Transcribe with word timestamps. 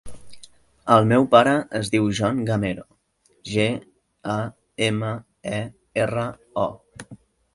El 0.93 1.03
meu 1.09 1.25
pare 1.33 1.51
es 1.79 1.89
diu 1.95 2.07
John 2.19 2.39
Gamero: 2.47 2.85
ge, 3.51 3.67
a, 4.35 4.39
ema, 4.87 5.11
e, 5.59 5.63
erra, 6.07 6.27
o. 6.63 6.67